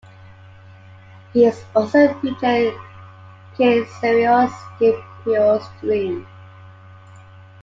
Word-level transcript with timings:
He 1.31 1.45
is 1.45 1.63
also 1.75 2.11
featured 2.21 2.73
in 3.59 3.85
Cicero's 3.85 4.49
Scipio's 4.79 5.67
Dream. 5.79 6.25